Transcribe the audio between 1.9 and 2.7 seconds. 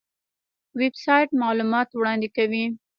وړاندې کوي